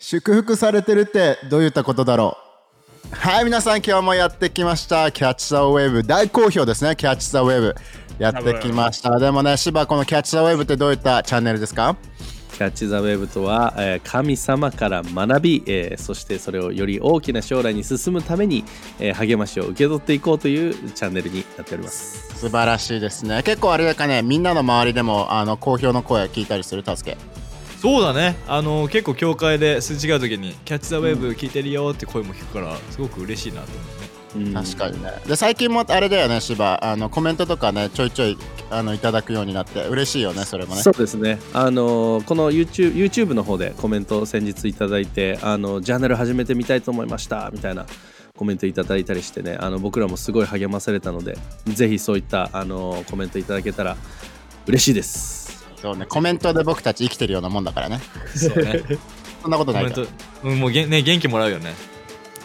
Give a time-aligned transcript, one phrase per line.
[0.00, 2.38] 祝福されてるってどういったことだろ
[3.12, 3.16] う？
[3.16, 5.10] はい皆さん今日もやってきました。
[5.10, 6.94] キャッチ・ザ・ウェーブ大好評ですね。
[6.94, 7.74] キャッチ・ザ・ウェーブ
[8.20, 9.18] やってきました。
[9.18, 11.96] でもね芝このキャッチ・ザ・ウェーブってどういったチャンネルですか？
[12.52, 18.62] キャッチ・ザ・ウェーブとは、えー神様から学び、えーそしてそれをより大きな将来に進むために、
[19.00, 22.36] えー励ましを受け取っていこうというチャンネルになっております。
[22.38, 23.42] 素晴らしいですね。
[23.42, 27.18] 結構あれだかねみんなの周りでもあの好評の声聞いたりする助け
[27.80, 28.36] そうだね。
[28.48, 33.68] あの結構教会ですれ違う時に「キャッチ・ザ・ウェーブ聞いてるよ」って声も聞くからすごく嬉しいなと
[34.34, 34.54] 思うねうん。
[34.54, 35.12] 確かにね。
[35.26, 38.38] で最近もあれだよね芝あのコメントとかねちょいちょい
[38.70, 40.82] あのいただくようになって嬉しいよねそれもね。
[40.82, 41.38] そうですね。
[41.52, 47.86] あのこの YouTube, YouTube の方でコメントを先日いただいて、あのジャーナル始めてみたいと思いましたみたいな
[48.36, 53.96] コメントいただいたりしてね、あの僕らもすごい励まされたので、ぜひそういったあのコメントいただけたら
[54.66, 55.47] 嬉しいです。
[55.80, 58.00] そうねコメントで僕たち生きてるようなもんだからね。
[58.34, 58.82] そうね。
[59.42, 59.94] そんなことないから。
[59.94, 60.08] コメン
[60.42, 61.74] ト、うん、もうげんね元気もらうよね。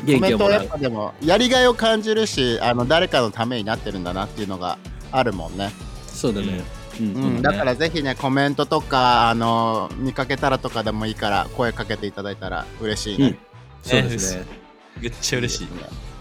[0.04, 0.62] 元コメント気をもらう。
[0.62, 4.78] やっぱでもやりがいを感じるしあの誰かのためになってるんだなっていうのが
[5.12, 5.72] あるもんね、
[6.08, 6.62] そうだね。
[7.00, 7.06] うん。
[7.08, 7.42] うん。
[7.42, 13.38] だからぜひねコメントとかあの見かけたらとかでもいいから声かけていただいたら嬉しいね、うん。
[13.82, 14.46] そうですね。
[15.00, 15.68] めっちゃ嬉しい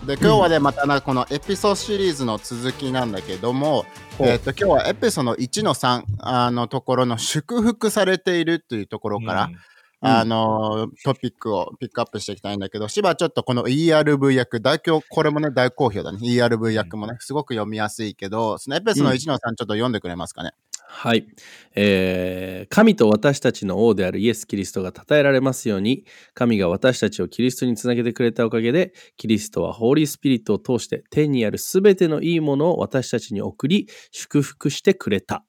[0.07, 3.85] で今日はねまたなこのエピソードシリーズの続きなんだけども、
[4.19, 9.57] えっと今日はエピソード1の3あのところの祝福されているというところから、うん
[10.05, 16.19] あのトピックをピックアップしていきたいんだけど、芝ちょっとこの ERV 訳、大今日これもね、大好評だね。
[16.21, 20.55] ERV 訳もね、すごく読みやすいけど、そのエペスの1の3ちょっと読んでくれますかね？
[20.95, 21.27] はい、
[21.75, 26.05] えー神と私たちの王であるイエス・キリストが称えられますように
[26.35, 35.45] 神が私たちをキリストにつなげてくれたおかげでキリストはホーリースピリットを通して天にあるすべてのいいものを私たちに送り祝福してくれた。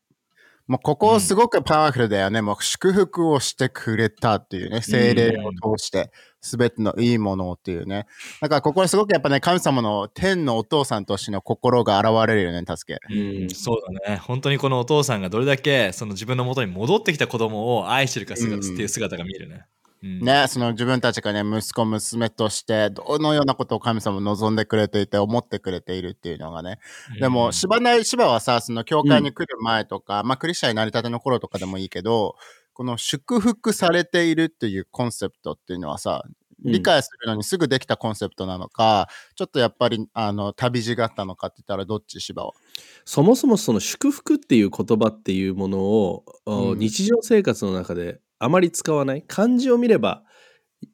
[0.66, 2.42] もうここすごくパワフルだよね。
[2.42, 6.10] もう祝福をしてくれたっていうね、精霊を通して、
[6.44, 8.06] すべてのいいものをっていうね。
[8.42, 13.00] だからここにすごくやっぱね、神様の天のお父さんとしての心が現れるよね、助け。
[13.14, 19.66] うんそうだね本当にこのお父さんがどれだけその自分の元に戻ってきた子供を愛してるか姿っていう姿が見えるね、
[20.04, 26.80] うんね、その自分たちがね、息子、娘として、どのようなことを神様望んでくれていて、思ってくれているっていうのがね。
[27.22, 32.36] でも、うん芝な芝はさ、その教会に来る前とか、まあ、クリスチャンになりたての頃とかでもいいけど、
[32.74, 36.24] この祝福されているっていうコンセプトっていうのはさ、
[36.66, 42.54] 理解するのにすぐできたコンセプトなのか、ちょっとやっぱり、あの、旅路があったのかって言ったら、どっち芝は？
[43.04, 46.80] そもそもその祝福っていう言葉っていうものを、うん。
[46.80, 49.24] 日常生活の中であまり使わない？
[49.24, 50.24] 漢字を見れば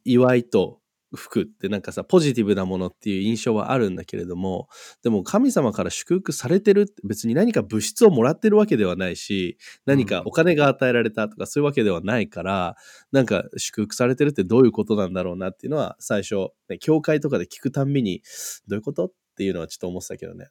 [0.06, 0.79] 祝いと
[1.16, 4.68] 福ってなんかさポジティブなものっていう印象はあるんだけれども
[5.04, 12.76] でも神様から祝福されてるって別に何か物質をもらってるわけではないし何かお金が与えられたとかそういうわけではないから
[13.12, 18.22] なんか祝福されてるってどういうことなんだろうなっていうのは最初、ね、教会とかで聞くたんびに
[18.68, 20.50] どういうことっていうのはちょっと思ってたけどね。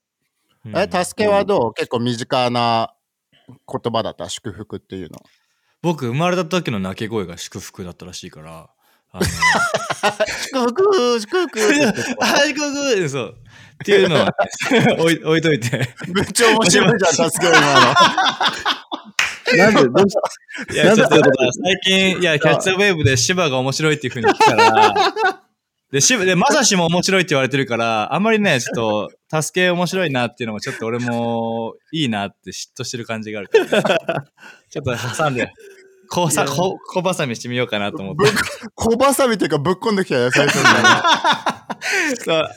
[0.64, 1.74] うんえ、助けはどう？
[1.74, 2.92] 結構身近な
[3.47, 5.20] 言葉だった、祝福っていうの。
[5.82, 8.68] 僕生まれた時の泣き声が祝福だったらしいから
[9.14, 11.60] 祝福祝福
[12.20, 13.36] あ祝福そう
[13.82, 14.34] っていうのは
[14.98, 17.94] 置い置いといてめっちゃ面白いじゃん、助け今の。
[19.56, 20.16] なんでどうし
[20.66, 24.94] たいや、ちょっと最近、いや、キャッチャーウェーブで芝が面白いっていう風に来たら、
[25.91, 34.28] で、芝、で、まさしも面白いって言われてるから、あんまりね、ちょっと、助け面白いなっていうのも、ちょっと俺もいいなって嫉妬してる感じがあるから、ね、
[34.68, 35.50] ちょっと挟んで、
[36.10, 38.24] こうさ、こ、小ばさみしてみようかなと思って。
[38.74, 42.16] 小バサミっていうかぶっこんできたよ、最初に。
[42.24, 42.48] そう。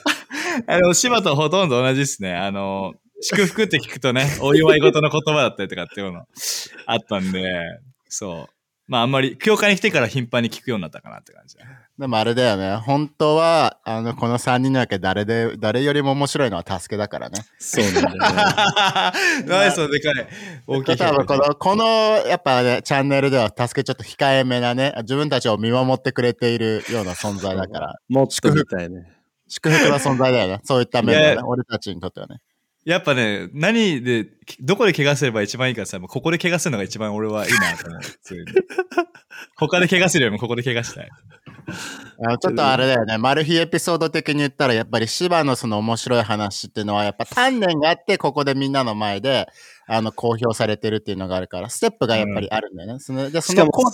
[0.68, 2.36] あの、芝とほとんど同じですね。
[2.36, 6.26] あの、祝福って聞くとね、 お祝い事の言葉だったりとかっていうの
[6.86, 7.44] あったんで、
[8.10, 8.54] そう。
[8.88, 11.66] まああんまり、教会に来てから頻繁に聞くようになったかなって感じだ。
[12.00, 12.78] でもあれだよね。
[12.78, 17.40] 本当は、あの、この3人の中誰で、誰よりも面白いのは助けだからね。
[17.60, 19.46] そうなんだよね。
[19.46, 20.28] ナイスでかい。
[20.66, 21.84] 大きい多分この、この、
[22.28, 29.22] やっぱね、チャンネルでは助けちょっと控えめなね、自分たちを見守ってくれているような存在だから、 もっとみたいね。
[29.48, 30.62] 祝福な存在だよね。
[30.64, 32.38] そういった面でね俺たちにとってはね。
[32.84, 34.28] やっぱね、何で、
[34.60, 38.02] どこで怪我すれば一番いいかさ、もうここで怪我するのが一番俺はいいなと思う。
[39.56, 41.10] 他で怪我するよりもここで怪我したい。
[42.24, 49.48] あのちょっとあれだよね、マル秘エピソード的に言ったら、やっぱり芝のその面白い話っていうのは、やっぱ鍛錬があって、ここでみんなの前で、
[49.88, 53.00] あの、公表されてるっていうのがあるから、ステップがやっぱりあるんだよね。
[53.00, 53.92] そので、そしかものコー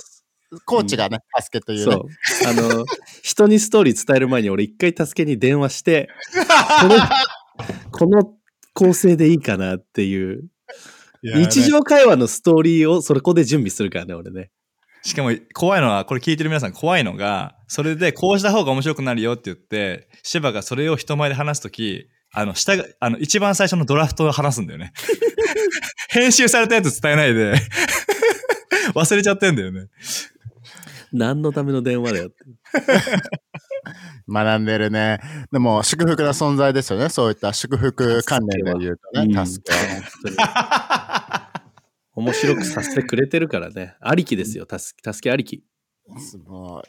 [0.65, 1.91] コーチがね、助けというね。
[1.93, 2.05] そう。
[2.47, 2.85] あの、
[3.21, 6.09] 人にストーリー伝える前に俺一回助けに電話して、
[6.79, 6.95] この、
[7.91, 8.36] この
[8.77, 10.43] 構成でいいかなっていう、
[11.23, 14.51] 日常会話のストーリーをそこで準備するからね、俺ね。
[15.01, 24.93] しかも怖いのは、これ聞いてる皆さん怖いのが、それでこうした方が面白くなるよって言って、シバがそれを人前で話すとき、あの、下が、あの、一番最初のドラフトを話すんだよね。
[26.09, 27.55] 編集されたやつ伝えないで、
[28.93, 29.87] 忘れちゃってんだよね。
[31.11, 32.35] 何のための電話だよって。
[34.29, 35.19] 学んでるね。
[35.51, 37.09] でも、祝福な存在ですよね。
[37.09, 39.77] そういった祝福関連で言うとね、うん助け
[42.15, 43.95] 面白くさせてくれてるからね。
[44.01, 44.65] ありきですよ。
[44.69, 45.63] 助け助けありき。
[46.17, 46.83] すごい。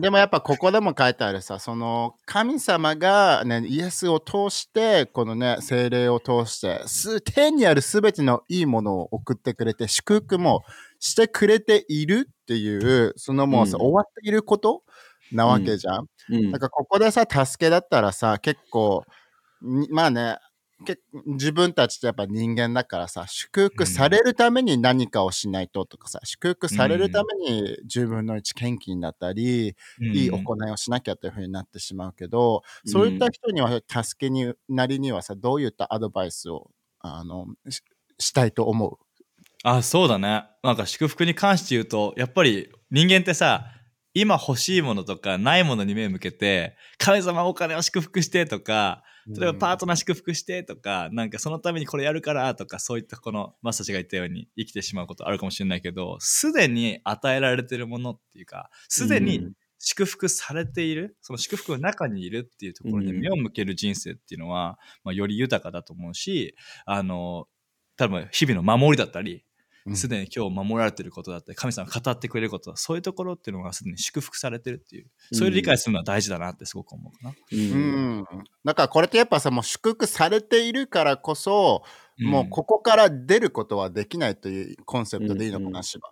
[0.00, 10.64] でもやっぱここでも書いてあるさ、その神様が、ね、イエスを通して、このね、精霊を通して、す天にあるすべてのいいものを送ってくれて、祝福も
[10.98, 14.82] してくれているっていう、そのもうさ、うん終わっていること
[15.30, 16.06] なわけじゃん。
[16.30, 16.50] うん。
[16.50, 16.60] なん。
[16.60, 19.04] かここでさ、助けだったらさ、結構、
[19.62, 20.38] にまあね、
[20.86, 29.76] け自分たちってやっぱ人間だからさ、祝福されるために何かをしないととかさ、祝福されるために10分の1献金だったり、
[30.14, 32.92] いい行いをしなきゃというふうになってしまうけど、うん。
[32.92, 36.70] そういった人には助けになりにはさ、どういったアドバイスを
[37.00, 37.82] あのし
[38.20, 38.98] したいと思う？
[39.64, 40.44] あ、そうだね。
[40.62, 43.66] なんか祝福に関して言うと、やっぱり人間ってさ、
[44.20, 59.52] 今欲しいものとかないものに目向けて、神様お金を祝福してとか、例えばパートナー祝福してとか、なんかそのためにこれやるからとか、そういったこのマスターたちが言ったように生きてしまうことあるかもしれないけど、すでに与えられてるものっていうか、すでにうん。
[59.80, 63.20] 祝福されている、その祝福の中にいるっていうところにうん。
[63.20, 67.46] 目を向ける人生っていうのは、まあ、より豊かだと思うし、あの、
[67.96, 69.40] 多分日々の守りだったり、うん
[69.94, 77.30] すでに今日守られてることだったり、神様が語ってくれること、そういうところっていうのがすでに祝福されてるっていう、そういう理解するのは大事だなってすごく思うかな。
[77.30, 78.24] ううんん。
[78.64, 81.82] だからこれってやっぱさ、もう祝福されているからこそ、
[82.20, 86.10] もうここから出ることはできないというコンセプトでいいのかな、うんうん芝。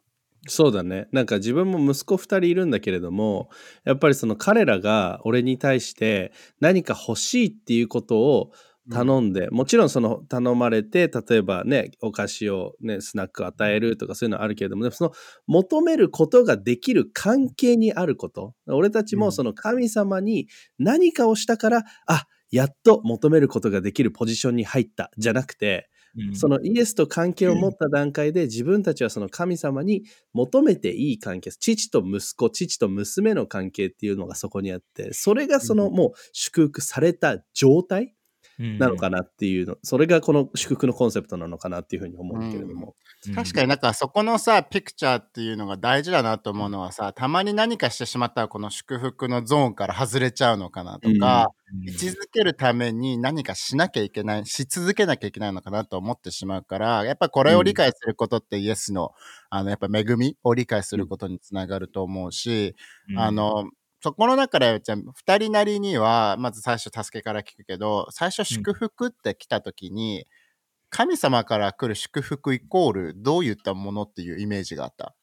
[0.48, 1.08] そうだね。
[1.12, 3.50] なんか自分も息子2人いるんだけれども、
[3.84, 8.52] やっぱりその彼らが俺に対して何か欲しいっていうことを
[8.90, 15.12] 頼んで、もちろんその頼まれて、例えばね、お菓子をね、スナックを与えるとかそういうのはあるけれども、その
[15.46, 18.54] 求めることができる関係にあること。
[18.66, 19.20] 俺たちうん。
[19.20, 20.48] もその神様に
[20.78, 26.36] 何かをしたから、あ、やっと求めることができるポジションに入ったじゃなくて、うん。
[26.36, 38.14] そのイエスと関係を持った段階で自分たちはその神様に求めていい関係、父と息子、父と娘の関係っていうのがそこにあって、それがそのもう祝福された状態
[38.58, 42.94] なのかなっていうの、それがこの祝福のコンセプトなのかなっていうふうに思うけれども。
[43.34, 59.10] 確かになんかそこのさ、ピクチャーっていうのが大事だなと思うのはさ、たまに何かしてしまったらこの祝福のゾーンから外れちゃうのかなとか、に生き続けるために何かしなきゃいけない、し続けなきゃいけないのかなと思ってしまうから、やっぱこれを理解することってイエスの、
[59.50, 62.74] あの、やっぱ恵みを理解することにつながると思うし、
[63.16, 63.64] あ、の、
[64.00, 70.26] そこの中で、じゃあ二人なりには、まず最初助けから聞くけど、最初祝福って来た時に、
[70.90, 75.15] 神様から来る祝福イコールどういったものっていうイメージがあった？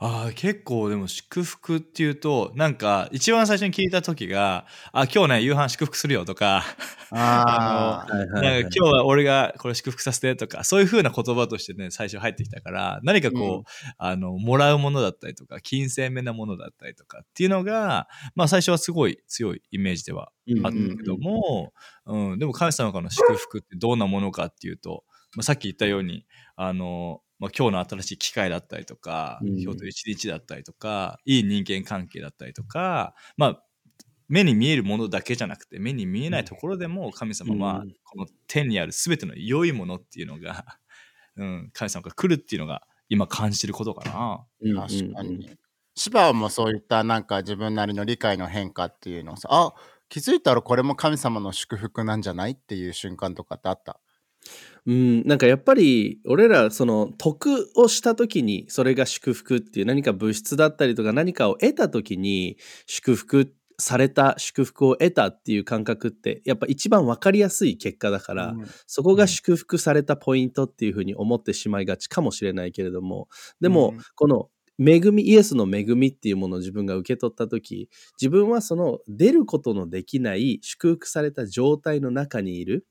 [0.00, 6.64] ああ、結構でも祝福っていうと、なんか一番最初に聞いた時が、あ、今日ね、夕飯祝福するよとか、
[7.10, 13.64] あ はいはいなんはいか今日は俺がこれ祝福させてとか、そういう風な言葉としてね、最初入ってきたから、何かこう、うん。
[13.98, 20.66] あの、もらうものだったりとか、金銭面なものだったりとかっていうのが、まあ最初はすごい強いイメージではうん。
[20.66, 21.72] あったけども、
[22.06, 25.04] うん、でも神様からの祝福ってどんなものかっていうと、
[25.36, 26.26] まあ、さっき言ったように、
[26.56, 33.62] あの、まあ、今日の新しい機会だったりとか、うん今日という一日だったりとか、いい人間関係だったりとか、まあ、
[34.28, 40.64] 目に見えるものだけじゃなくて、目に見えないところでも神様はうん、この天にある全ての良いものっていうのが、
[41.36, 44.46] うん、神様から来るっていうのが、今感じてることかな。
[44.60, 45.56] うん確かに。
[45.94, 49.74] 芝もそういったなんか自分なりの理解の変化っていうのをさ、あ
[50.08, 54.00] 気づいたらこれも神様の祝福なんじゃないっていう瞬間とかってあった？
[54.86, 68.66] うん、なんかやっぱり俺らその得をした時にそれが祝福っていう何か物質だったりとか何かを得た時に祝福された祝福を得たっていう感覚ってやっぱ一番分かりやすい結果だから、うん。
[68.86, 73.28] そこが祝福されたポイントっていうふうに思ってしまいがちかもしれないけれども
[73.60, 73.98] でもうん。
[74.16, 74.48] この
[74.80, 77.88] 恵みイエスの恵みっていうものを自分が受け取った時
[78.20, 82.86] 自分はその出ることのできない祝福された状態の中にいる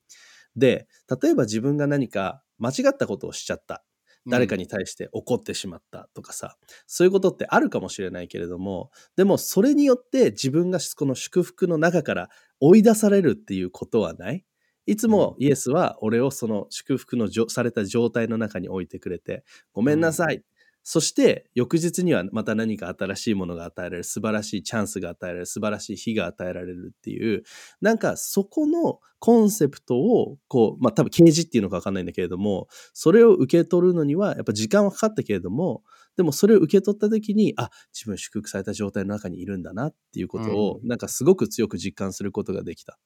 [0.56, 0.88] で
[1.22, 3.84] 例えば自分が何か間違ったことをしちゃった。
[4.30, 12.28] 誰かに対して怒ってしまったとかさ、そういうことってあるかもしれないけれどもでもそれによって自分がこの祝福の中から
[12.60, 14.44] 追い出されるっていうことはない。
[14.86, 20.42] いつもイエスは俺をその祝福のじょされた状態の中に置いてくれてごめんなさい、
[20.90, 27.42] そして翌日にはまた何か新しいものが与えられる、素晴らしいチャンスが与えられる、素晴らしい日が与えられるっていう、
[27.82, 35.82] なんかそこのコンセプトを、こう、まあ多分啓示っていうのかわかんないんだけれども、それを受け取るのにはやっぱ時間はかかったけれども、
[36.16, 42.98] でもそれを受け取った時に、あ、自分祝福された状態の中にいるんだなっていうことを、なんかすごく強く実感することができた。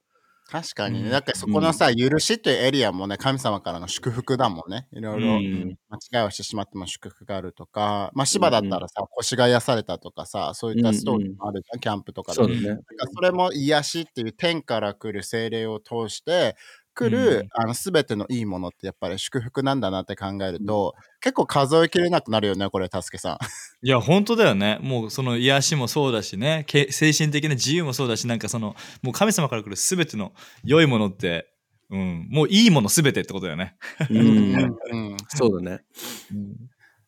[0.53, 1.07] 確かにね。
[1.07, 1.11] うん。
[1.11, 4.87] だってそこのさ、許しというエリアもね、神様からの祝福だもんね。
[4.93, 5.79] いろいろうん。
[6.11, 12.61] 間違いをしてしまっても祝福があるとか、まあ芝だったらさ、腰が癒されたとかさ、そういったストーリーもあるじゃん、キャンプとかでそうだね。
[12.67, 12.83] なんか
[13.15, 16.55] それも癒しっていう天から来る精霊を通して
[16.95, 23.39] 来る、うんあの全てのいいものってやっぱり祝福なんだなって考えると、結構数えきれなくなるよね、これ、たすけさん。
[23.87, 24.79] いや、本当だよね。
[24.83, 30.33] もうその癒しもそうだしね、け精神的な自由もそうだし、なんかその、もう神様から来るすべての
[30.65, 31.49] 良いものって、
[31.91, 33.77] うん、もういいものすべてってことだよね。
[34.11, 35.85] ううんん、うんそうだね。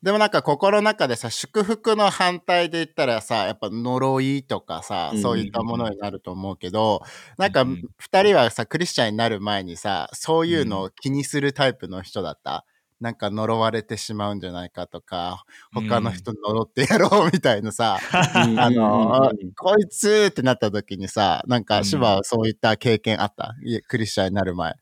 [0.04, 7.00] でもなんか心の中でさ、祝福の反対で言ったらさ、やっぱ呪いとかさう、んそういったものになると思うけど、
[7.38, 12.66] なんかうん二人はさ、クリスチャンになる前にさ、そういうのを気にするタイプの人だった？
[13.00, 18.60] なんか呪われてしまうんじゃないかとか、他の人呪ってやろうみたいなさ、うん。
[18.60, 21.84] あのうんこいつってなった時にさ、なんかうん。
[21.84, 23.54] 芝はそういった経験あった、
[23.88, 24.74] クリスチャンになる前。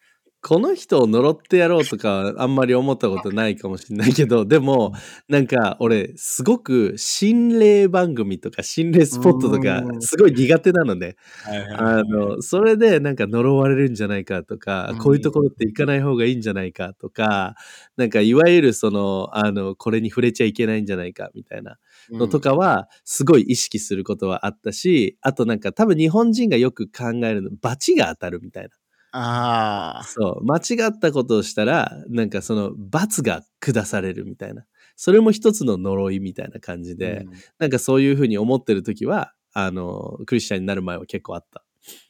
[0.44, 4.92] この人を呪ってやろうとかあんまり思ったことないかもしれないけど、でも、
[5.28, 10.02] なんか俺、すごく心霊番組とか心霊スポットとかう、ん。
[10.02, 11.14] すごい苦手なのね。
[11.44, 14.98] はいはいあの、それでなんか呪われるんじゃないかとか、うん。
[14.98, 17.54] こういうところって行かない方がいいんじゃないかとか、
[17.96, 21.78] なんかいわゆるその、あの、これに触れちゃいけないんじゃないかみたいな
[22.10, 28.70] のとかは、すごい意識することはあったし、あとなんか多分日本人がよく考えるの、罰が当たるみたいな。
[29.12, 30.04] ああ。
[30.04, 34.64] そう、間違ったことをしたら、なんかその罰が下されるみたいな。
[34.96, 37.26] それも一つの呪いみたいな感じで、
[37.58, 41.62] なんかそういうふうに思ってる時は、あの、クリスチャンになる前は結構あった。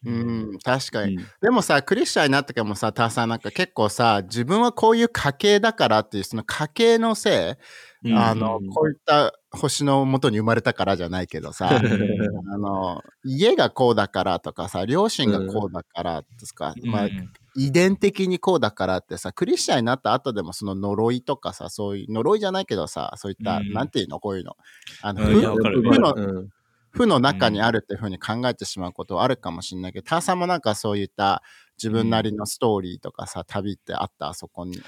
[0.04, 1.16] うん、うん確かに。
[1.16, 7.58] うんでもさ、クリスチャンになってからもさ、ターさんなんか結構さ、自分はこういう家系だからっていう、その家系のせ
[8.04, 17.08] い、うんあの、こういった星の元に生まれたからじゃないけどさ、 あの、家がこうだからとかさ、両親がこうだからですか、まあ、
[17.54, 23.72] 遺伝的にこうだからってさ、クリスチャンになった後でもその呪いとかさ、そういう、呪いじゃないけどさ、そういった、うん。
[23.72, 24.56] なんていうのこういうの。
[25.02, 25.82] あの、うん。
[25.82, 26.48] 負のうん。
[26.90, 31.42] 負の中にあるっていうふうに考えてしまうことはあるかもしれないけど、ターさんもなんかそういった
[31.78, 34.78] 自分なりのストーリーとかさ、旅ってあった、そこに、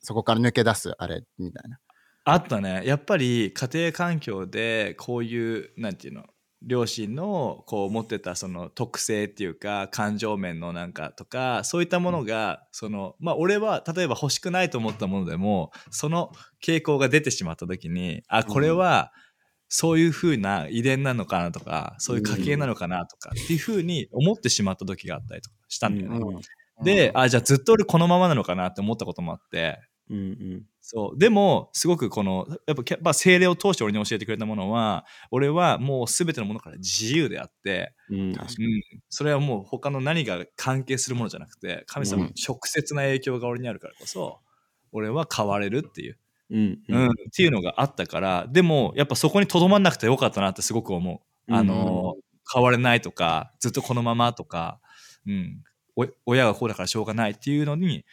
[0.00, 1.78] そこから抜け出す、あれ、みたいな。
[2.24, 2.82] あったね。
[2.84, 6.24] やっぱり家庭環境でこういうなんていうの
[6.66, 16.32] 両親のこう持ってたその特性っていうか感情面のなんかとかそういったものがそのまあ俺は例えば欲しくないと思ったものでもその
[16.64, 19.12] 傾向が出てしまった時にあこれは
[19.68, 26.40] そういう風な遺伝なのかなとかそういう家系なのかなとかっていう風に思ってしまった時があったりとかしたんだよね。
[26.82, 29.78] で、あじゃあずっと俺このままなのかなって思ったこともあって。
[30.10, 31.18] うんうんそう。
[31.18, 38.18] でも、すごくこの、やっぱ、やっぱ精霊を通して俺に教えてくれたものは、俺はもう全てのものから自由であって、うん。
[38.18, 38.36] うん、
[39.08, 44.40] それはもう他の何が関係するものじゃなくて、神様の直接な影響が俺にあるからこそ、
[44.92, 46.18] 俺は変われるっていう、
[46.50, 51.54] うんうん、っていうのがあったから、でも、やっぱそこにとどまんなくてよかったなってすごく思う。
[51.54, 52.16] あの、
[52.52, 54.80] 変われないとか、ずっとこのままとか、
[55.26, 55.62] うん、
[55.96, 58.04] お親がこうだからしょうがないっていうのに、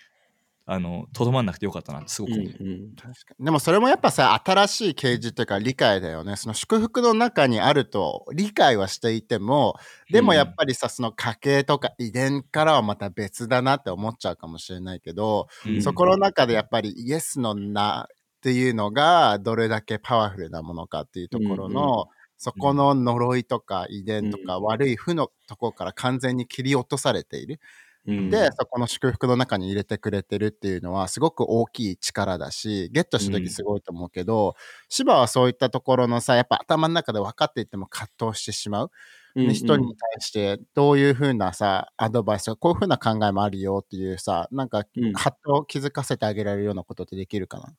[0.66, 2.64] あの、とどまんなくてよかったなってすごくうん思う。
[2.64, 3.46] うん確かに。
[3.46, 6.36] でもそれもやっぱさ、新しい啓示っていうか理解だよね。
[6.36, 9.76] その祝福の中にあると理解はしていても、
[10.12, 18.08] でもやっぱりさ、その家系とか遺伝からはまた別だなって思っちゃうかもしれないけど、うんそこの中でやっぱりイエスの名っ
[18.42, 22.06] ていうのがどれだけパワフルなものかっていうところの、うんう
[22.38, 27.60] そこの呪いとか遺伝とか悪い負のところから完全に切り落とされている。
[28.08, 34.56] うんで、そこの祝福の中に入れてくれてるっていうのはすごく大きい力だし、ゲットした時すごいと思うけど、
[34.90, 38.92] 芝はそういったところのさ、やっぱ頭の中で分かっていても葛藤してしまう。
[39.36, 47.74] うんで人に対してどういうふうなさ、アドバイスこういうふうな考えもあるよっていうさ、なんか、うんハッと気づかせてあげられるようなことってできるかな？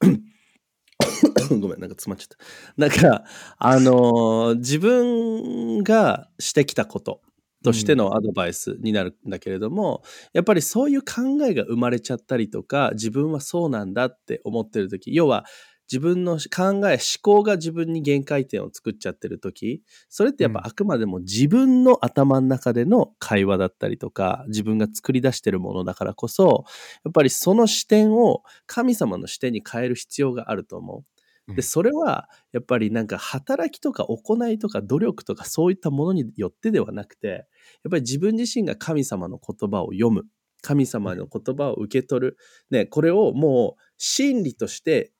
[1.60, 2.36] ごめん、なんか詰まっちゃった。
[2.76, 3.24] なんか、
[3.58, 7.20] あのー自分がしてきたこと
[7.62, 10.02] としてのアドバイスになるんだけれども、
[10.32, 15.44] やっぱりそういう考えが生まれちゃったりとか、自分はそうなんだって思ってる時要は
[15.90, 26.64] 自分の考え、思考が自分に限界点を作っちゃってる時それってやっぱうんあくまでも自分の頭の中での会話だったりとか、自分が作り出してるものだからこそ、
[27.04, 31.11] やっぱりその視点を神様の視点に変える必要があると思う。
[31.48, 40.24] うんで、それは、やっぱりなんか働きとか行いとか努力とかそういったものによってではなくて、やっぱり自分自身が神様の言葉を読む。
[40.62, 42.36] 神様の言葉を受け取る。
[42.70, 45.12] ね、これをもう真理として、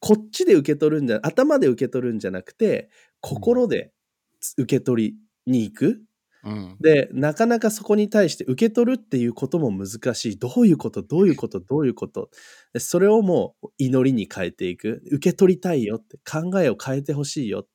[0.00, 2.90] こっちで受け取るんじゃ、頭で受け取るんじゃなくて、
[3.20, 3.92] 心で
[4.58, 5.14] 受け取
[5.46, 6.02] りに行く。
[6.44, 6.76] うん。
[6.80, 10.38] で、なかなかそこに対して受け取るっていうことも難しい。
[10.38, 12.30] どういうことどういうことどういうこと
[12.72, 15.02] でそれをもう祈りに変えていく。
[15.10, 16.18] 受け取りたいよって。
[16.30, 17.66] 考えを変えてほしいよ。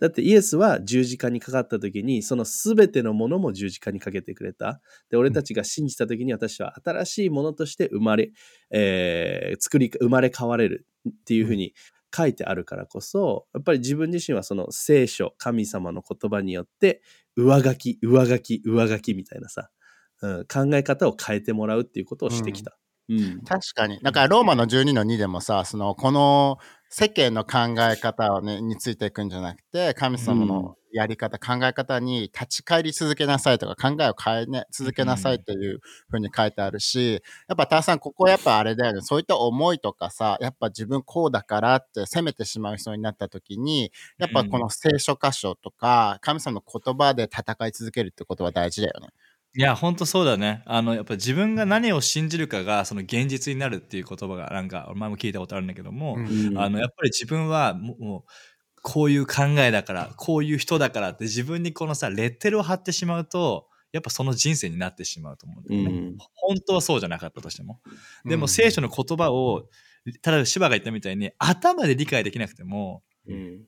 [0.00, 4.80] だってイエスは十字架にかかった時に、その全てのものも十字架にかけてくれた。
[5.10, 8.32] で、俺たちが信じた時に私は新しいものとして生まれ、
[8.72, 11.72] えー作り、生まれ変われるっていうふうに
[12.14, 17.02] 書いてあるからこそ、やっぱり自分自身はその聖書、神様の言葉によって、
[17.36, 19.70] 上書き、上書き、上書きみたいなさ、
[20.22, 22.76] うん、考え方を変えてもらうっていうことをしてきた。
[23.08, 23.42] うん。
[23.42, 23.98] 確かに。
[24.02, 26.58] だからローマの12の2でもさ、その、この
[26.94, 35.80] 世間の考え方をね、についていくんじゃなくて、神様のやり方、考え方に立ち返り続けなさいとか、考えを変えね、続けなさいっていう
[36.10, 49.08] ふうに書いてあるし、やっぱ、ターさん、ここやっぱあれだよね、そういった思いとかさ、やっぱ自分こうだからって責めてしまう人になった時に、やっぱこの聖書箇所とか、神様の言葉で戦い続けるってことは大事だよね。
[49.54, 50.62] いや、ほんとそうだね。
[50.64, 58.22] あの、やっぱ自分が何を信じるかが、その現実になるっていう言葉が、なんか、前も聞いたことあるんだけども、うんあの、やっぱり自分はもう、もう
[58.82, 65.90] こういう考えだから、こういう人だからって自分にこのさ、レッテルを貼ってしまうと、やっぱその人生になってしまうと思うんだよね。
[65.90, 67.80] うん本当はそうじゃなかったとしても。
[68.24, 69.68] でもうん聖書の言葉を、
[70.22, 73.60] ただ柴が言ったみたいに頭で理解できなくても、うん。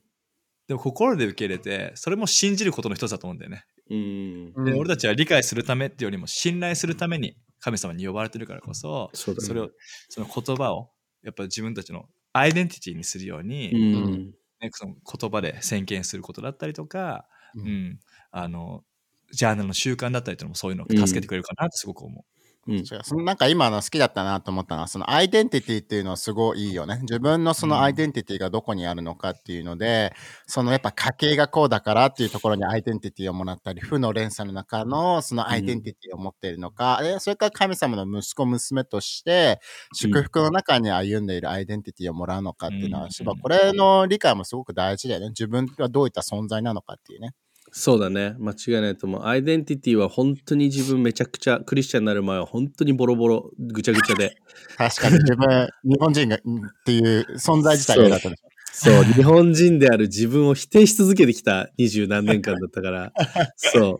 [0.67, 3.65] でも心で受け入れて、それも信じることの一つだと思うんだよね。
[3.89, 4.55] うん。
[4.55, 4.65] うん。
[4.65, 9.37] で俺たちは理解するためってよりも信頼するために神様に呼ばれてるからこそ、そね。
[9.39, 9.69] それを、
[10.09, 10.91] その言葉を、
[11.23, 14.35] やっぱ自分たちのアイデンティティにするように、うん。
[14.61, 17.69] ね、その言葉で宣言することだったりとか、ううん。
[17.69, 17.99] ん、
[18.31, 18.83] あの、
[19.31, 22.25] ジャーナルの習慣だったりというのもそういうのを助けてくれるかなってすごく思
[22.67, 22.83] うん。
[22.85, 26.97] そのなんか今の好きだったなと思ったのはそのアイデンティティっていうのはすごいいいよね。
[27.01, 30.13] 自分のそのアイデンティティがどこにあるのかっていうので、
[30.47, 39.59] そのやっぱ家系がこうだからっていうところにアイデンティティをもらったり負の連鎖の中のそのアイデンティティを持っているのか、えそれから神様の息子娘として
[39.93, 43.09] 祝福の中に歩んでいるアイデンティティをもらうのかっていうのは、うん。
[43.41, 45.27] これの理解もすごく大事だよね。
[45.29, 47.33] 自分がどういった存在なのかっていうね
[47.77, 48.37] そうだね。
[48.39, 49.25] 間違いないと思う。
[49.25, 54.37] アイデンティティは本当に自分めちゃくちゃ、クリスチャンになる前は本当にボロボロ、ぐちゃぐちゃで。
[54.77, 58.29] 確かに自分日本人がうんっていう存在自体がだった
[58.71, 63.11] そう、日本人である自分を否定し続けてきた二十何年間だったから。
[63.57, 63.99] そ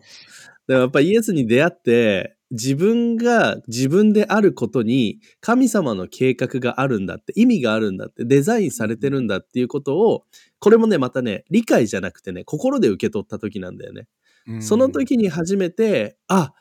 [0.66, 10.24] でもやっぱイエスに出会って、自分が自分であることに神様の計画があるんだって、意味があるんだって、デザインされてるんだっていうことを、
[10.58, 14.06] これもね、またね、理解じゃなくてね、心で受け取った時なんだよね。
[14.48, 16.52] うんその時に初めて、あ、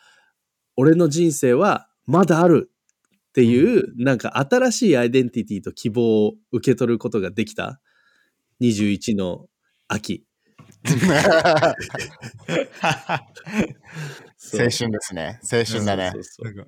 [0.75, 2.71] 俺の人生はまだある
[3.29, 7.79] っていう、なんか新しいアイデンティティと希望を受け取ることができた
[8.59, 9.45] ？21の
[9.87, 10.25] 秋。
[14.53, 15.39] 青春ですね。
[15.43, 16.19] 青春だねそ。
[16.19, 16.65] うそうそうう。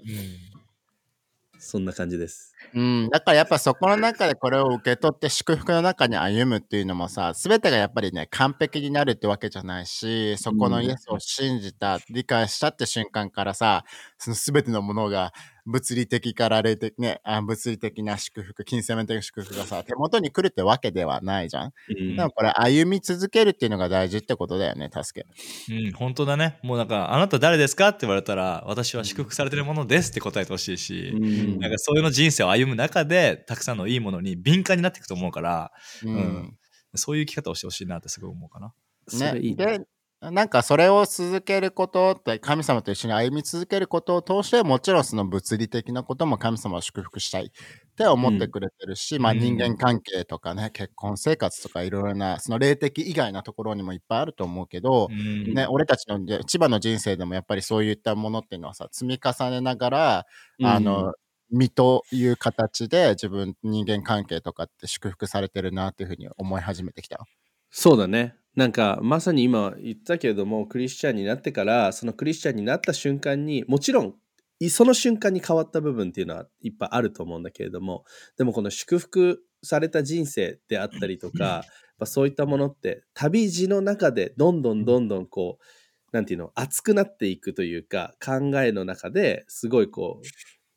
[1.60, 2.54] そんな感じです。
[2.74, 3.10] うん。
[3.10, 13.84] だからやっぱそこの中でこれを受け取って祝福の中に歩むっていうのもさ、すべてがやっぱりね、完璧になるってわけじゃないし、そこのイエスを信じた、理解したって瞬間からさ、
[14.18, 15.34] そのすべてのものが
[15.68, 21.74] 物理的から霊的ね、あ物理的な祝福、金銭面的な祝福がさ、手元に来るってわけではないじゃん。
[21.90, 25.28] うんでもこれ歩み続けるっていうのが大事ってことだよね、助け。
[25.74, 26.58] うん、本当だね。
[26.64, 35.72] もうなんか、あなた誰ですかって言われたら、私は祝福されてるものですって答えてほしいし、うんなんかそういうの人生を歩む中で、たくさんのいいものに敏感になっていくと思うから、
[36.04, 36.16] うん。
[36.16, 36.58] うん
[36.96, 38.74] そういう生き方をしてほしいなってすごい思うかな。
[39.08, 39.66] それいいね。
[39.66, 39.88] で
[40.22, 47.46] なんかそれを続けることって神様と一緒に歩み続けることを通してもちろんその物理的なことも神様を祝福したい。
[47.46, 47.50] っ
[47.98, 49.40] て思ってくれてるし、まあうん。
[49.40, 55.54] 人間関係とかね結婚生活とかいろいろなその霊的以外なところにもいっぱいあると思うけどう、ん。
[55.54, 60.26] ね、俺たちので千葉の人生でもやっぱりそういったものっていうのはさ積み重ねながら、
[60.64, 61.14] あの
[61.52, 67.28] 身という形で自分人間関係とかって祝福されてるなっていうふうに思い始めてきた。
[67.72, 68.36] そうだね。
[68.58, 74.16] なんかまさに今言ったけれどもクリスチャンになってからそのクリスチャンになった瞬間にもちろん
[74.60, 78.04] いその瞬間に変わった部分っていうのはいっぱいあると思うんだけれども
[78.36, 81.64] でもこの祝福された人生であったりとかやっ
[82.00, 85.64] ぱそういったものって旅路の中でどんどんどんどんこう
[86.12, 90.20] なんていうの熱くなっていくというか考えの中ですごいこ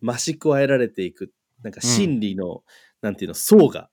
[0.03, 2.63] う増し加えられていくなんか真理の、
[3.03, 3.89] なんていうの層が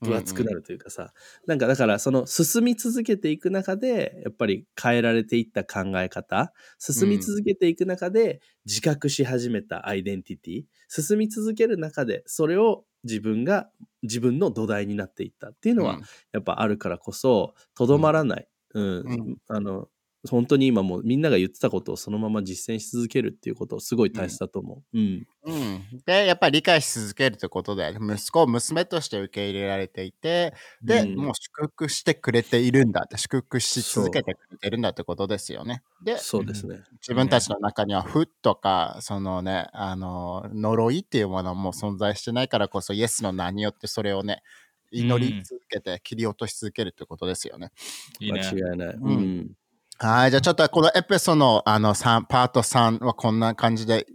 [0.00, 1.12] 分厚くなるというかさ、
[1.46, 6.52] なんかだからその進み続けていく中でやっぱり変えられていった考え方。
[6.78, 10.64] 進み続けていく中で自覚し始めたアイデンティティ。
[10.88, 13.70] 進み続ける中でそれを自分が
[14.02, 16.00] 自分の土台になっていったっていうのは
[16.32, 18.98] やっぱあるからこそとどまらない、うん。
[19.32, 19.36] ん。
[19.48, 19.88] あの
[20.28, 24.98] 本当に今もうみんなが言ってたことをそのまま実践し続けるっていうことをすごい大切だと思う。
[24.98, 25.26] うん。
[25.44, 26.02] うん。
[26.04, 30.52] で、やっぱり理解し続けるってことで、息子を娘として受け入れられていて、
[30.82, 35.82] で、うんもう祝福してくれているんだって、祝福し続けてくれてるんだってことですよね。
[36.04, 36.80] で、そうですね。
[37.00, 44.42] 自分たちの中には負とか、そのね、あの、呪いっていうものも存在してないからこそ、イエスの名によってそれをね、
[44.90, 47.70] 祈り続けて切り落とし続けるってことですよね。
[48.18, 48.40] いいね。
[48.40, 48.94] 間違いない。
[49.00, 49.54] ううんん。
[50.02, 54.06] はい、じゃあちょっとこのエピソードのあの3パート3はこんな感じで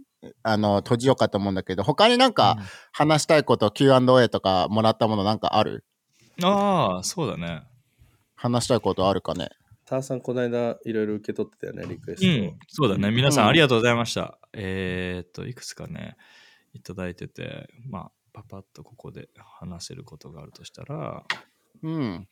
[0.42, 2.56] あの閉じようかと思うんだけど、他になんか
[2.90, 5.84] 話したいこと Q&A とかもらったものなんかある？
[6.42, 7.62] ああ、そうだね。
[8.34, 9.50] 話したいことあるかね？
[9.84, 12.26] ターさん、この間いろいろ受け取ってたよね、リクエスト。
[12.26, 13.12] うん、そうだね。
[13.12, 14.40] 皆さうんんありがとうございました。
[14.54, 16.16] えーっと、いくつかね、
[16.74, 19.28] いただいてて、まあ、パパッとここで
[19.60, 21.22] 話せることがあるとしたら、
[21.84, 22.26] うん。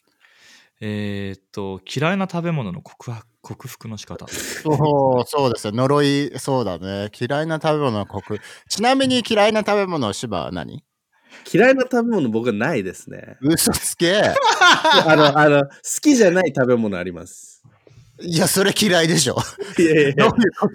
[0.86, 4.26] えーっと、嫌いな食べ物の克服克服の仕方。
[4.28, 5.72] そうそうですよ。
[5.72, 7.10] 呪い、そうだね。
[7.18, 8.38] 嫌いな食べ物の国。
[8.68, 10.84] ちなみに嫌いな食べ物の芝は何？
[11.50, 13.38] 嫌いな食べ物僕はないですね。
[13.40, 14.14] 嘘つけ。
[15.06, 15.70] あの、あの、好
[16.02, 17.62] きじゃない食べ物あります。
[18.20, 19.36] いや、それ嫌いでしょ。
[19.78, 20.68] いやいやいやどういうこ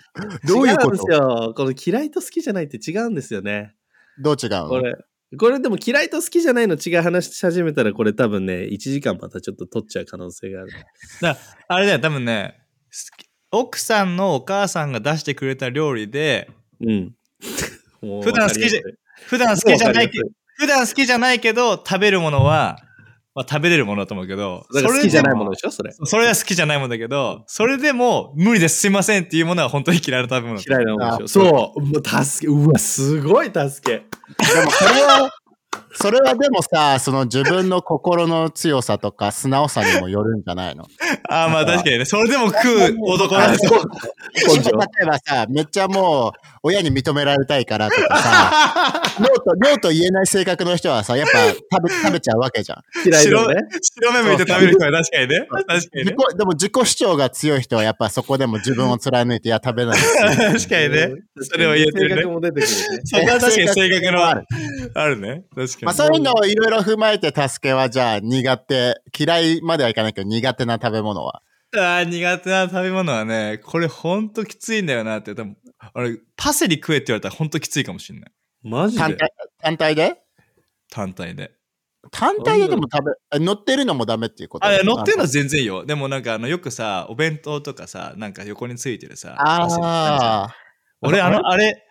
[0.44, 0.48] と？
[0.54, 1.54] どういうこ違うんですとよ。
[1.56, 3.76] この嫌いと好きじゃないって違うんですよね。
[4.20, 4.70] どう違うの？
[4.70, 4.96] これ、
[5.38, 10.72] これでも嫌いと好きじゃないの違い話し始めたらこれ多分ね、1時間またちょっと取っちゃう可能性がある。
[11.22, 11.38] だ
[11.68, 12.60] あれだよ、多分ね、
[13.52, 16.50] 奥さんのお母さんが出してくれた料理で、
[16.82, 17.16] うん。
[18.02, 18.82] 普段好きじゃ
[19.28, 22.80] 普段好きじゃないけわかり普段好きじゃないけど、食べるものは、
[23.40, 25.94] まあ、食べれるものだと思うけど、やすいだから好きじゃないものででしょそれ。
[25.98, 30.62] もそれは好きじゃないものだけど、それでも無理です、すいませんっていうものは本当に嫌いな食べ物。
[30.62, 31.82] 嫌いなものでしょあそう。
[31.82, 33.92] もう助け、うわ、すごい助け。
[33.94, 35.32] でもそれは、
[35.94, 40.86] それはでもさ、その自分の心の強さとか素直さにもよるんじゃないの？
[41.30, 42.06] ああ、まあ確かにね。
[42.06, 43.72] それでも食う男なんですよ。
[43.74, 52.82] 例えばさ、めっちゃもう親に認められたいからとかさ、 ノーと、ノーと言えない性格の人はさ、やっぱ食べ 食べちゃうわけじゃん。
[53.04, 53.68] 白嫌いだよね。
[53.82, 55.48] 白目向いて食べる人は確かにね。
[55.50, 56.12] 確かにね。
[56.12, 60.00] 自己でも自己主張が強い人はやっぱそこでも自分を貫いて、いや、食べない。
[60.00, 61.10] 確かにね。
[61.42, 63.02] それを言えてるね性格も出てくるね。
[63.06, 64.44] そこは確かに性格のある。
[64.96, 65.44] あるね。
[65.56, 65.86] 確かに。
[65.86, 71.44] まあそういうのをいろいろ踏まえて、助けはじゃあ苦手、嫌いまではいかないけど苦手な食べ物は。
[71.78, 75.36] ああ、苦手な食べ物はね、これほんときついんだよなって。
[75.36, 78.32] 多分あれ、パセリ食えって言われたらほんときついかもしんない。
[78.64, 79.02] マジで？
[79.04, 80.22] 単体単体で？
[80.90, 81.52] 単体で。
[82.12, 84.66] 単体ででも食べ、え乗ってるのもダメっていうこと？
[84.66, 85.86] あ、乗ってるのは全然いいよ。
[85.86, 90.56] でもなんかあの、よくさ、お弁当とかさ、なんか横についてるさ、パセリああ。
[91.02, 91.86] 俺、あの、あれ、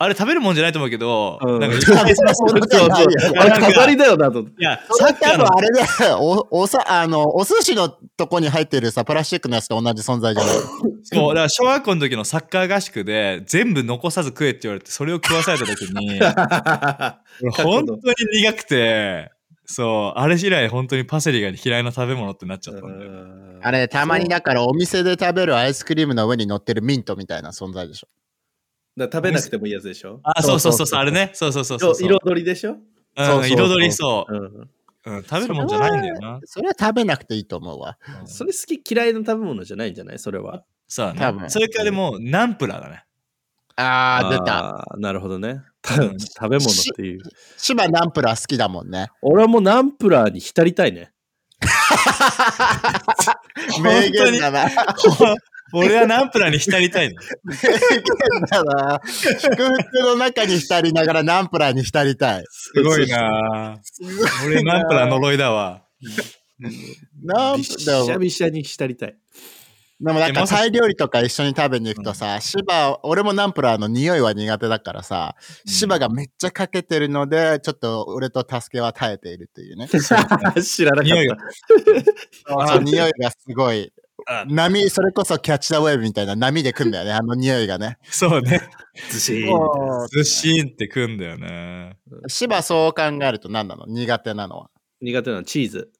[0.00, 2.88] あれ食べるもんじゃないと思うけど、うんなんか、い そうそうそう
[3.36, 4.46] あれ飾りだよなと。
[4.58, 6.18] や、それ多分さっきあの、あれだよ。
[6.20, 10.54] お、おさ、あの、お寿司のとこに入ってるさ、プラスチックのやつと同じ存在じゃない。
[11.02, 19.32] そう、だから小学校の時のサッカー合宿で、全部残さず食えって言われて、それを食わされた時に、 俺本当に苦くて、
[19.64, 23.10] そう、あれ以来本当にパセリが嫌いな食べ物ってなっちゃったんだよ。
[23.62, 28.08] あれ、たまにだからお店で食べるアイスクリームの上に乗ってるミントみたいな存在でしょ。
[28.98, 30.20] だ食べなくてもいいやつでしょ？
[30.24, 31.30] あ、そうそうそうそう、あれね。
[31.34, 31.94] そうそうそうそう。
[31.98, 32.72] 色彩りでしょ？
[32.72, 34.36] うんそうそうそう彩りそうう。
[34.36, 34.70] ん。
[35.06, 36.40] うん、食べるもんじゃないんだよな。
[36.44, 37.96] それは食べなくていいと思うわ。
[38.26, 40.18] それ好き嫌いな食べ物じゃないんじゃない？
[40.18, 40.64] それは。
[40.86, 41.50] そう多分だね。
[41.50, 43.04] それからでも、ナンプラーだね。
[43.76, 44.84] あー、出た。
[44.98, 45.62] なるほどね。
[45.86, 46.00] 食
[46.48, 47.20] べ物っていう。
[47.56, 49.08] 芝ナンプラー好きだもんね。
[49.22, 51.12] 俺はもうナンプラーに浸りたいね。
[53.82, 54.68] 名言だな。
[55.72, 57.20] 俺はナンプラーに浸りたいの。
[57.44, 59.00] 名言だな。
[59.04, 62.44] 祝福の中に浸りながらナンプラーに浸りたい。
[62.48, 63.78] すごいな
[64.46, 65.82] 俺ナンプラー呪いだわ。
[67.22, 69.16] ナンプラーびしゃに浸りたい。
[70.00, 75.34] でもなんかタイ料理とか一緒に食べに行くとさ、芝、俺もナンプラーの匂いは苦手だからさ、
[75.66, 79.88] 芝がめっちゃかけてるので、ちょっと俺と助けは耐えているっていうね。
[79.90, 81.36] 知らなかっ匂いが
[82.46, 82.78] た。
[82.78, 83.92] 匂いがすごい。
[84.30, 87.98] あ波、それこそキャッチ・ザ・ウェーブみたいな波で来んだよね、 あの匂いがね。
[88.04, 88.60] そうね。
[89.10, 91.96] ずしーんもずしーんってくんだよね。
[92.10, 93.86] う芝そう考えると何なの？
[93.86, 94.70] 苦手なのは。
[95.00, 95.90] 苦手なのチーズ。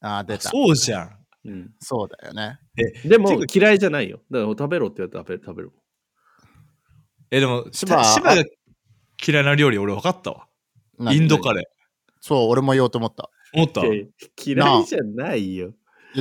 [0.00, 0.48] ああ、出た。
[0.50, 1.18] そうじゃん。
[1.44, 2.58] うん、そうだよね。
[3.04, 4.20] でも嫌いじゃないよ。
[4.30, 5.80] だから食べろって言われたら食べる食べるもん。
[7.30, 8.44] え、でも、芝芝が
[9.24, 10.48] 嫌いな料理俺分かったわ。
[11.12, 11.64] インドカレー。
[12.20, 13.30] そう、俺も言おうと思った。
[13.54, 13.82] 思った？
[14.44, 15.72] 嫌いじゃないよ。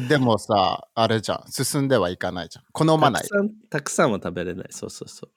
[0.02, 1.52] でもさ、あれじゃん。
[1.52, 2.66] 進んではいかないじゃん。
[2.74, 3.36] 好まないたく。
[3.36, 4.68] さん、たくさんは食べれない。
[4.72, 5.32] そうそうそう。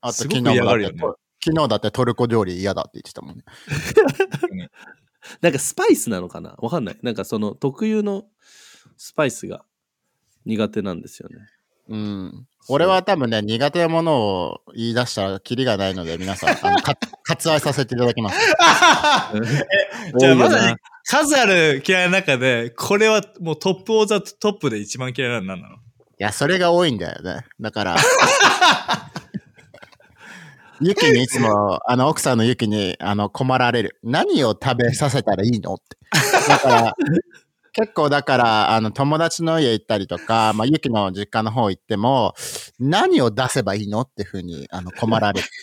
[0.00, 0.94] あと昨日もだって
[1.44, 3.44] 昨日だってトルコ料理嫌だって言ってたもんね。
[5.40, 6.54] なんかスパイスなのかな？
[6.58, 6.98] わかんない。
[7.02, 8.24] なんかその特有の
[8.96, 9.64] スパイスが
[10.44, 11.36] 苦手なんですよね。
[11.88, 12.46] うん。
[12.70, 16.94] 俺は多分ね、苦手なものを言い出したらキリがないので、皆さん、あのか
[17.26, 18.38] 割愛させていただきます。
[20.18, 25.76] じゃあまさに数ある嫌いな中で、これはもうトップオーザトップで一番嫌いなの何なの？
[25.76, 25.78] い
[26.18, 27.46] や、それが多いんだよね。
[27.60, 27.96] だから、
[30.80, 33.98] ユキにいつも、あの、奥さんのユキに、あの、困られる。
[34.02, 35.96] 何を食べさせたらいいのって。
[36.48, 36.94] だから、
[37.78, 42.34] 結構だから、あの、友達の家行ったりとか、 まあ、ユキの実家の方行っても、
[42.80, 45.48] 何を出せばいいのってふうに、あの、困られる。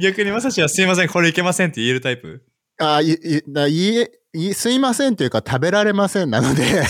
[0.00, 2.44] 逆にまさしはすいません、これいけませんって言えるタイプ？
[2.78, 4.08] あいいだい
[4.52, 6.62] すいませんというか食べられませんなので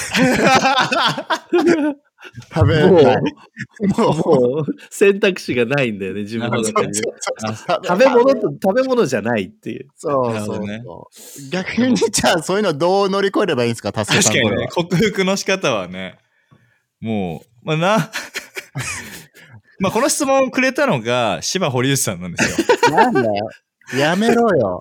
[2.55, 3.17] 食べもうない。
[3.97, 4.65] もうもう。
[4.91, 6.95] 選択肢がないんだよね、自分の中に。
[6.95, 7.05] 食
[7.87, 9.07] 食べ物と食べ物。
[9.07, 9.89] じゃないっていう。
[9.97, 10.83] そうそうね。
[11.51, 13.93] 逆にじゃあそういうのどう乗り越えればいいんですか？
[13.93, 16.19] タスケさんこれ確かにね、克服の仕方はね、
[17.01, 18.11] もう、まあな、
[19.81, 22.67] まあこの質問をくれたのが柴堀内さんなんですよ。
[22.97, 23.51] はなんだよ。
[23.97, 24.81] やめろよ。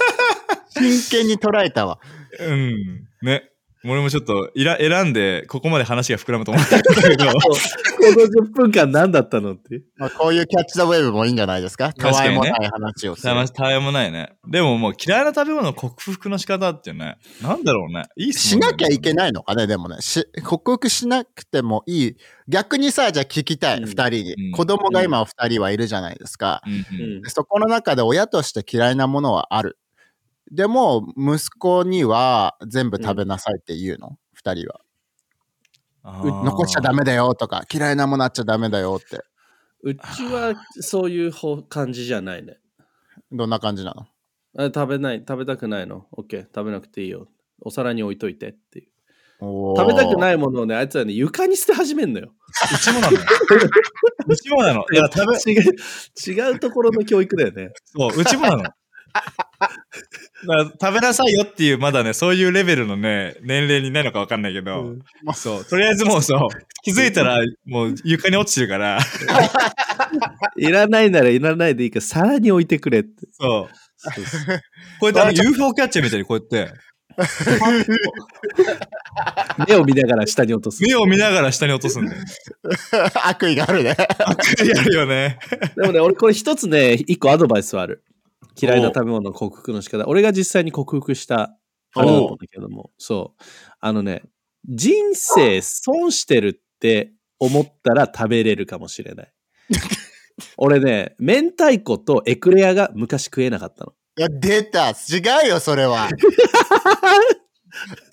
[0.70, 1.98] 真剣に捉えたわ。
[2.38, 3.06] うん。
[3.22, 3.50] ね。
[3.84, 9.84] 俺もちょっといら選んで、ここまで話が膨らむと思ったんだけど、 この10分間何だったのっていう。
[9.96, 11.92] まあ、こういうキャッチ・ザ・ウェーブもいいんじゃないですか？
[11.92, 14.32] たわいもない話をするたたわいもないね。
[14.48, 18.06] でももう嫌いな食べ物の克服の仕方ってね、なんだろうね。
[18.16, 19.96] いい質しなきゃいけないのかね、でもね。
[20.00, 22.16] し克服しなくてもいい。
[22.48, 26.62] 逆にさ、じゃあ聞きたい、うん二、人に、うん子供が今二人はいるじゃないですか。
[26.66, 26.76] うんう
[27.20, 29.78] んそこの中で親として嫌いなものはある。
[30.50, 34.80] でも、息子には全部食べなさいって言うの、二、人は。
[36.04, 39.22] 残しちゃダメだよとか、嫌いなものあっちゃダメだよって。
[39.82, 42.58] うちはそういう方感じじゃないね。
[43.30, 44.06] どんな感じなの？
[44.64, 46.06] あ食べない、食べたくないの。
[46.16, 47.28] OK、食べなくていいよ。
[47.60, 48.88] お皿に置いといてっていう。
[49.40, 50.16] 食べたくい。
[50.16, 52.32] ないものをね、あいつはね、床に捨て始めんのよ。
[52.74, 53.22] うちもなのよ。
[54.26, 54.84] うちもなの。
[54.92, 57.70] だから食べ、違う違うところの教育だよね。
[57.84, 58.64] そう、うちもなの。
[60.80, 65.02] 食べなさいよっていう、まだね、そういうレベルのね、年齢にないのかわかんないけど、うん
[65.34, 66.40] そう、とりあえずもうそう、
[66.82, 69.00] 気づいたらもう床に落ちてるから、
[70.56, 73.26] いらないならいらないでいいから皿に置いてくれって。
[73.32, 73.74] そう。
[74.00, 74.60] そうそう
[75.00, 76.72] こうやってあの UFO キャッチャーみたいにこうやって、
[79.66, 80.82] 目を見ながら下に落とす。
[80.82, 82.22] 目を見ながら下に落とすんだよ。
[83.24, 83.96] 悪意があるね。
[84.64, 85.40] やるよね。
[85.76, 88.04] でもね、俺これ一つね、一個アドバイスはある。
[88.60, 90.06] 嫌いな食べ物の克服の仕方。
[90.06, 91.56] 俺が実際に克服した
[91.94, 93.42] あれだったんだけども、そう。
[93.80, 94.22] あのね、
[94.66, 99.32] 人生損してるって思ったら食べれるかもしれない。
[100.56, 103.94] 俺ね、明太子とエクレアが昔食えなかったの。
[104.16, 104.90] いや、出た。
[104.90, 106.08] 違うよ、それは。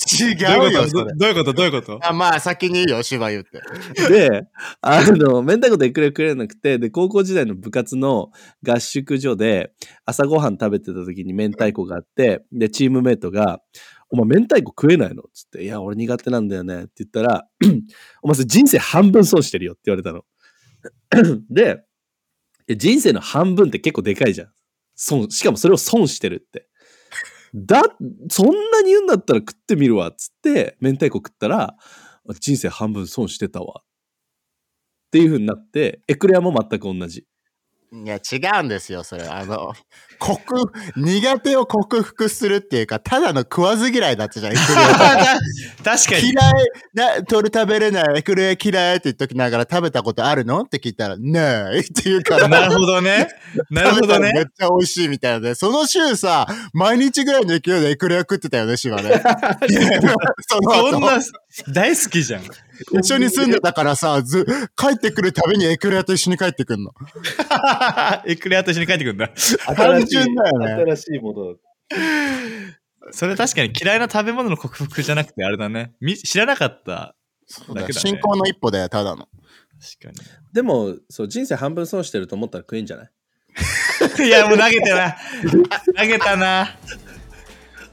[0.08, 1.16] 違どういううよ。
[1.16, 1.54] どういうこと？
[1.54, 2.00] どういうこと？
[2.08, 3.62] あまあ、先にいいよ、芝言って。
[4.10, 4.48] で、
[4.82, 8.32] あの、明太子とエクレア食えなくて、で、高校時代の部活の
[8.68, 9.72] 合宿所で、
[10.06, 13.62] 朝ごはん食べてた時に明太子があって、で、チームメイトが、
[14.10, 15.24] お前明太子食えないの？
[15.34, 16.84] つって、いや、俺苦手なんだよね。
[16.84, 17.48] って言ったら、
[18.22, 20.24] お前それ人生半分損してるよって言われたの。
[21.50, 21.84] で、
[22.68, 24.48] え人生の半分って結構でかいじゃん。
[24.96, 26.68] 損、しかもそれを損してるって。
[27.56, 27.84] だ、
[28.30, 30.12] そんなに言うんだったら食ってみるわ。
[30.12, 31.76] つって、明太子食ったら、
[32.40, 33.82] 人生半分損してたわ。
[33.82, 33.86] っ
[35.12, 37.26] ていう風になって、エクレアも全く同じ。
[38.04, 39.24] いや、違うんですよ、それ。
[39.24, 39.74] あの、
[40.20, 45.40] 克、苦手を克服するっていうか、ただの食わず嫌いだったじゃん、エクレア
[45.84, 46.32] 確かに。
[46.32, 46.34] 嫌い
[46.94, 50.62] な、鳥食べれない、エクレア嫌いって言っときながら食べたことあるの？
[50.62, 52.50] って聞いたら、ないって言うから。
[52.50, 53.30] なるほどね。
[53.70, 54.42] なるほどねめ。
[54.42, 55.56] っちゃ美味しいみたいなね。
[55.56, 59.12] その週さ、毎日ぐらいの勢いでエクレア食ってたよね、芝ね。
[60.50, 61.22] その後そんな、
[61.74, 62.44] 大好きじゃん。
[63.00, 66.92] 一緒に住んでたからさ、ず、帰ってくるたびにエクレアと一緒に帰ってくんの。
[68.28, 69.30] エクレアと一緒に帰ってくるんだ。
[69.76, 70.68] 単純だよね。
[70.94, 71.56] 新しいもの。
[73.12, 75.94] それ確かに嫌いな食べ物の克服じゃなくてあれだね。
[76.02, 77.16] み知らなかっただ
[77.68, 77.94] けだね。
[77.94, 79.28] 進行の一歩だよ、ただの。
[80.02, 83.10] 確かでも、そう、人生半分損してると思ったら食えんじゃない？
[84.20, 84.28] に。
[84.28, 85.16] いや、もう投げたな。
[85.98, 86.76] 投げたな。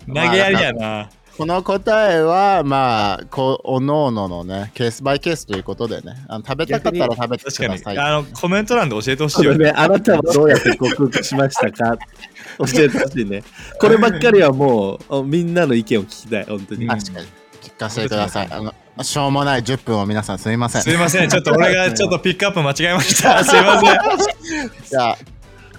[0.07, 1.11] 投げやりやな。
[1.43, 7.67] この答えは、まあ、こう、おのおののね、ケースバイケースということでね、あの食べたかったら食べてく。
[7.67, 7.99] ださい。
[7.99, 9.73] あの、コメント欄で教えてほしいよね。
[9.75, 11.99] あなたはどうやって克服しましたか？
[12.59, 13.43] 教えてほしいね。
[13.81, 16.85] こればっかりはもう、おみんなの意見を聞きたい、本当に。
[16.85, 17.27] うん確かに。
[17.61, 18.49] 聞かせてください。
[18.49, 20.83] あの、しょうもない10分を皆さんすみません。
[20.83, 21.29] すいません。
[21.29, 23.43] ちょっと俺がちょっとピックアップ間違えました。
[23.45, 23.91] すいません。
[24.89, 25.19] じゃあ、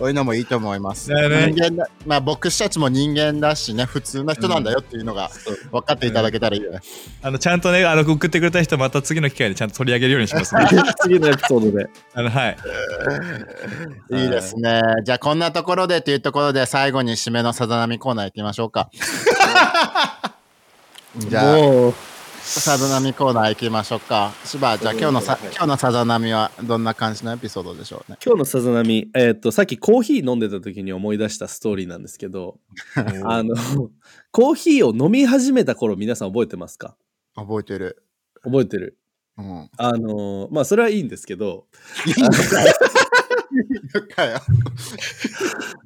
[0.03, 1.13] こういうのもいいと思います。
[1.13, 5.31] ね人間だ、まあ僕たちも人間だしね、普通の人なんだよっていうのが
[5.71, 6.81] 分かっていただけたらいいよね。
[7.21, 10.67] あの、ちゃんとね、あの、送ってくれた人、また次の機会にちゃんと取り上げるようにしますね。
[10.99, 11.89] 次のエピソードで。
[12.15, 12.57] あの、はい。
[14.11, 14.81] いいですね。
[15.05, 18.89] じゃあこんなところでというところで最後に締めのさざ波コーナー行きましょうか。
[21.15, 21.57] じゃあ、
[22.45, 24.34] さざ波コーナー行きましょうか。
[24.43, 28.17] 芝、じゃあ今日のさ、今日のさざ波はどんな感じのエピソードでしょうね？
[28.23, 32.60] 今日のさざ波、えーっと、さっきコーヒー飲んでた時に思い出したストーリーなんですけど、
[33.23, 33.56] あの、
[34.32, 36.95] コーヒーを飲み始めた頃、皆さん覚えてますか？
[37.36, 38.03] 覚えてる。
[38.43, 38.97] 覚えてる？
[39.38, 39.69] うん。
[39.77, 41.65] あの、まあ、それはいいんですけど。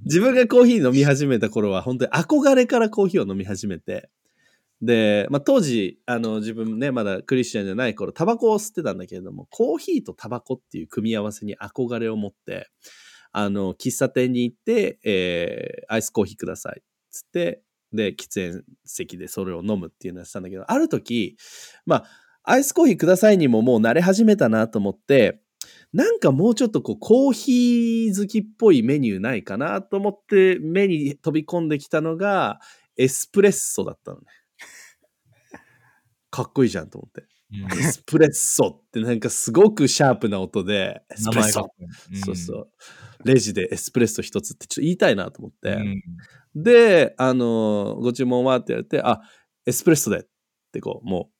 [0.05, 4.09] 自分がコーヒー飲み始めた頃は、本当に憧れからコーヒーを飲み始めて、
[4.81, 12.69] で、まあ、当時、あの、自分ね、まだクリスチャンじゃない頃、タバコを吸ってたんだけれども、コーヒーとタバコっていう組み合わせに憧れを持って、
[13.31, 16.83] あの、喫茶店に行って、えーアイスコーヒーくださいっ。
[17.11, 17.61] つって、
[17.93, 21.37] で、喫煙席でそれを飲むっていうのをしたんだけど、ある時、
[21.85, 22.05] まあ、
[22.43, 25.41] アイスコーヒーくださいにももう慣れ始めたなと思って、
[25.93, 32.59] なんかもうちょっとこうコーヒー好きっぽいメニューないかなと思って目に飛び込んできたのが
[32.97, 34.25] エスプレッソだったのね。
[36.29, 37.27] かっこいいじゃんと思って。
[37.79, 41.69] エスプレッソってなんかすごくシャープな音で、エスプレッソ。
[42.25, 42.69] そうそう。
[43.23, 45.73] レジでエスプレッソ一つってちょっと言いたいなと思って。
[45.73, 46.03] うん
[46.57, 49.21] で、あの、ご注文はって言われて、あ、
[49.65, 50.23] エスプレッソでっ
[50.71, 51.33] てこう、もう、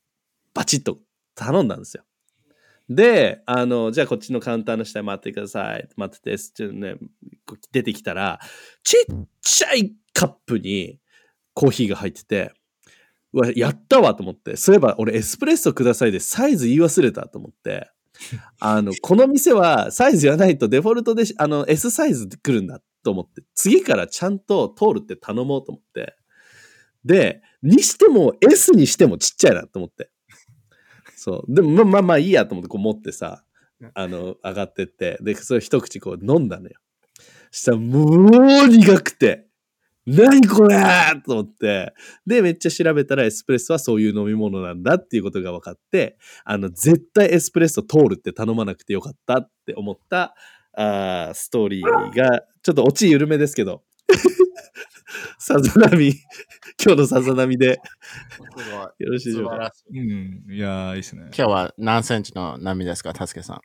[0.53, 0.99] バチッと
[1.33, 2.03] 頼んだんですよ。
[2.89, 5.89] で、あの、じゃあこっちのカウンターの下に待ってください。
[5.97, 6.95] 待ってて、ちょっとね、
[7.71, 8.39] 出てきたら、
[8.83, 10.99] ちっちゃいカップに
[11.53, 12.53] コーヒーが入ってて、う
[13.39, 17.89] わ、やったわと思って、そういえば俺エスプレッソくださいでサイズ言い忘れたと思って、
[18.59, 26.15] あの、この店はサイズ言わないとデフォルトで、あの、S サイズで来るんだと思って、次からちゃんと通るって頼もうと思って。
[27.05, 30.09] で、にしても S にしてもちっちゃいなと思って。
[31.15, 31.53] そう。
[31.53, 33.43] でもまあまあまあいいやと思ってこう持ってさ、
[33.93, 36.79] あの、上がってって、で、それ一口こう飲んだのよ。
[37.51, 39.46] したらもう苦くて、
[40.07, 40.77] 何これ？
[41.25, 41.93] と思って、
[42.25, 50.33] で、めっちゃ調べたらエスプレッソはそういう飲み物なんだっていうことが分かって、あの、絶対エスプレッソ通るって頼まなくてよかったって思った、
[50.77, 53.83] あーストーリーが、ちょっとオチ緩めですけど、
[55.39, 56.09] さざ波、
[56.83, 57.79] 今日のさざ波で。
[58.99, 59.51] よろしいでしょうか？
[59.51, 59.99] 素晴らしい。
[59.99, 60.53] うん。
[60.53, 61.23] いやー、いいですね。
[61.25, 63.61] 今日は何センチの波ですか、たすけさん？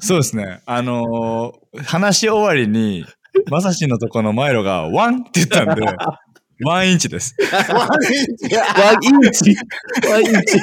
[0.00, 0.60] そうですね。
[0.66, 3.04] あのー話し終わりに、
[3.50, 5.82] まさしのとこのマイロがワンって言ったんで、
[6.64, 7.36] ワンインチです。
[7.52, 9.54] ワンインチ
[10.08, 10.58] ワンインチ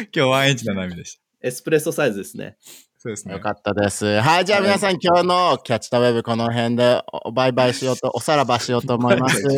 [0.00, 1.22] 今日ワンインチの波でした。
[1.48, 2.56] エスプレッソサイズですね。
[3.00, 3.34] そうですね。
[3.34, 4.20] よかったです。
[4.20, 9.40] はい、じゃあ皆さん、今日のキャッチタウェブこの辺でおバイバイしようと、 おさらばしようと思います。
[9.40, 9.48] す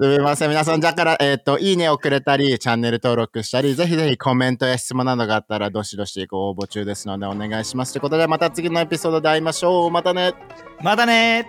[0.00, 0.48] みません。
[0.48, 7.92] 皆さん、じゃから、えっ、と、いいねをくれたり、チャンネル登録したり、ぜひぜひコメントや質問などがあったら、どしどしご応募中ですので、お願いします。
[7.92, 9.90] ということで、また次のエピソードで会いましょう。
[9.92, 10.34] またね。
[10.82, 11.48] またね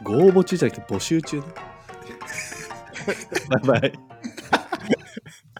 [0.00, 1.42] ーご応募中じゃなくて募集中ね。
[3.62, 4.11] バイバイ。